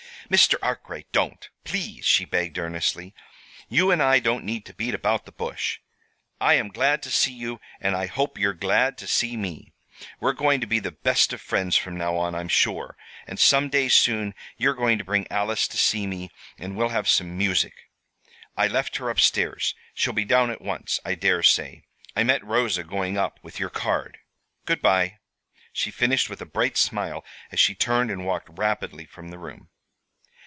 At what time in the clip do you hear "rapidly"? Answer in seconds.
28.57-29.03